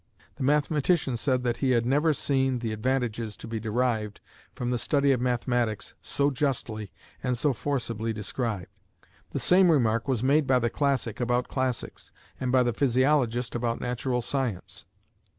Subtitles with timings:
[0.37, 4.19] The mathematician said, that he had never seen the advantages to be derived
[4.55, 8.71] from the study of mathematics so justly and so forcibly described;
[9.29, 13.79] the same remark was made by the classic about classics, and by the physiologist about
[13.79, 14.85] natural science.